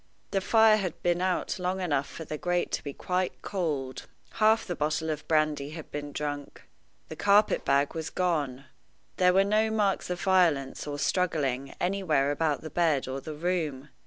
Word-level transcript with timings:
The 0.31 0.41
fire 0.41 0.77
had 0.77 0.99
been 1.03 1.21
out 1.21 1.59
long 1.59 1.79
enough 1.79 2.07
for 2.09 2.25
the 2.25 2.39
grate 2.39 2.71
to 2.71 2.83
be 2.83 2.91
quite 2.91 3.39
cold. 3.43 4.07
Half 4.39 4.65
the 4.65 4.75
bottle 4.75 5.11
of 5.11 5.27
brandy 5.27 5.69
had 5.77 5.91
been 5.91 6.11
drunk. 6.11 6.63
The 7.09 7.15
carpet 7.15 7.63
bag 7.63 7.93
was 7.93 8.09
gone. 8.09 8.65
There 9.17 9.31
were 9.31 9.43
no 9.43 9.69
marks 9.69 10.09
of 10.09 10.19
violence 10.19 10.87
or 10.87 10.97
struggling 10.97 11.75
anywhere 11.79 12.31
about 12.31 12.61
the 12.61 12.71
bed 12.71 13.07
or 13.07 13.21
the 13.21 13.35
room. 13.35 13.89